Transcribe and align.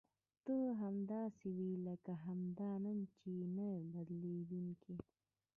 ته 0.45 0.55
همداسې 0.81 1.47
وې 1.57 1.71
لکه 1.87 2.11
همدا 2.25 2.71
نن 2.83 2.99
چې 3.15 3.25
یې 3.37 3.43
نه 3.57 3.67
بدلېدونکې. 3.91 4.95